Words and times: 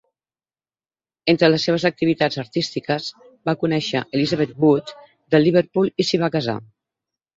Entre 1.33 1.49
les 1.51 1.65
seves 1.67 1.85
activitats 1.89 2.39
artístiques, 2.43 3.09
va 3.51 3.55
conèixer 3.65 4.01
Elizabeth 4.21 4.57
Wood 4.65 4.95
de 5.35 5.43
Liverpool 5.45 5.93
i 5.93 6.07
s'hi 6.09 6.23
va 6.25 6.33
casar. 6.39 6.57